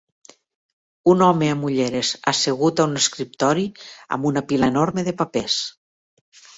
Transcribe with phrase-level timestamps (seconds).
[1.13, 3.69] Un home amb ulleres assegut a un escriptori
[4.19, 5.65] amb una pila enorme de papers.